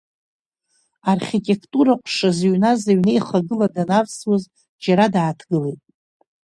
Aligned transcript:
Архитектура 1.13 1.93
ҟәша 2.03 2.29
зыҩназ 2.37 2.81
аҩнеихагыла 2.91 3.67
данавсуаз, 3.73 4.43
џьара 4.83 5.05
дааҭгылеит. 5.13 5.81